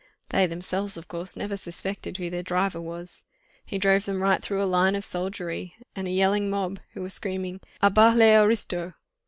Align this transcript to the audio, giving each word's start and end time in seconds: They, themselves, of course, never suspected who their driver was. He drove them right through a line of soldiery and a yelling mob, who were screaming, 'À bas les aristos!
They, 0.29 0.47
themselves, 0.47 0.97
of 0.97 1.07
course, 1.07 1.35
never 1.35 1.55
suspected 1.55 2.17
who 2.17 2.31
their 2.31 2.41
driver 2.41 2.81
was. 2.81 3.23
He 3.63 3.77
drove 3.77 4.05
them 4.05 4.19
right 4.23 4.41
through 4.41 4.63
a 4.63 4.65
line 4.65 4.95
of 4.95 5.03
soldiery 5.03 5.75
and 5.95 6.07
a 6.07 6.11
yelling 6.11 6.49
mob, 6.49 6.79
who 6.95 7.03
were 7.03 7.09
screaming, 7.09 7.61
'À 7.83 7.93
bas 7.93 8.17
les 8.17 8.35
aristos! 8.35 8.93